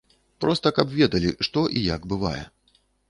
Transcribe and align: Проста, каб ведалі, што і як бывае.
Проста, 0.45 0.71
каб 0.77 0.95
ведалі, 1.01 1.33
што 1.49 1.67
і 1.81 1.85
як 1.93 2.09
бывае. 2.15 2.43